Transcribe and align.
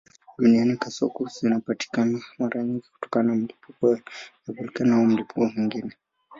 Duniani 0.37 0.75
kasoko 0.77 1.21
zinapatikana 1.33 2.19
mara 2.37 2.63
nyingi 2.63 2.87
kutokana 2.93 3.27
na 3.29 3.35
milipuko 3.35 3.89
ya 3.91 4.53
volkeno 4.55 4.95
au 4.95 5.05
milipuko 5.05 5.41
mingine. 5.55 5.91